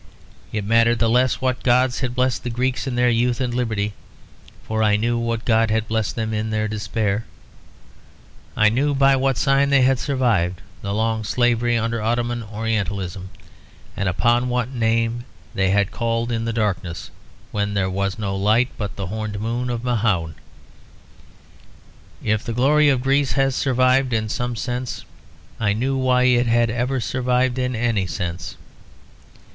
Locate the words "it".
0.51-0.63, 26.23-26.47